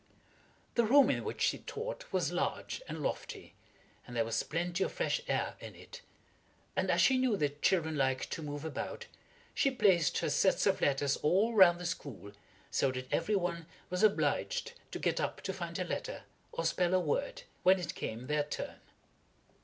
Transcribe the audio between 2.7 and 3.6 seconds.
and lofty,